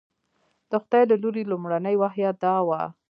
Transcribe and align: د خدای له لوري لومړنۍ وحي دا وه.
د 0.69 0.71
خدای 0.83 1.03
له 1.09 1.15
لوري 1.23 1.43
لومړنۍ 1.51 1.95
وحي 1.97 2.25
دا 2.43 2.55
وه. 2.67 2.81